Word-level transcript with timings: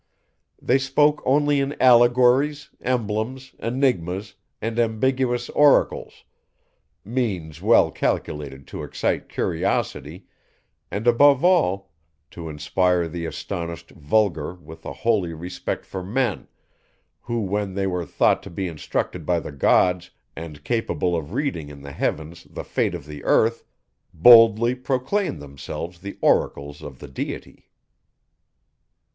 They 0.59 0.79
spoke 0.79 1.21
only 1.27 1.59
in 1.59 1.79
allegories, 1.79 2.71
emblems, 2.81 3.53
enigmas, 3.59 4.33
and 4.59 4.79
ambiguous 4.79 5.47
oracles 5.49 6.23
means 7.05 7.61
well 7.61 7.91
calculated 7.91 8.65
to 8.69 8.81
excite 8.81 9.29
curiosity, 9.29 10.25
and 10.89 11.05
above 11.05 11.45
all 11.45 11.91
to 12.31 12.49
inspire 12.49 13.07
the 13.07 13.27
astonished 13.27 13.91
vulgar 13.91 14.55
with 14.55 14.83
a 14.85 14.91
holy 14.91 15.33
respect 15.33 15.85
for 15.85 16.01
men, 16.01 16.47
who 17.19 17.39
when 17.41 17.75
they 17.75 17.85
were 17.85 18.03
thought 18.03 18.41
to 18.41 18.49
be 18.49 18.67
instructed 18.67 19.23
by 19.23 19.39
the 19.39 19.51
gods, 19.51 20.09
and 20.35 20.63
capable 20.63 21.15
of 21.15 21.35
reading 21.35 21.69
in 21.69 21.83
the 21.83 21.91
heavens 21.91 22.45
the 22.49 22.63
fate 22.63 22.95
of 22.95 23.05
the 23.05 23.23
earth, 23.23 23.63
boldly 24.15 24.73
proclaimed 24.73 25.39
themselves 25.39 25.99
the 25.99 26.17
oracles 26.23 26.81
of 26.81 26.97
the 26.97 27.07
Deity. 27.07 27.69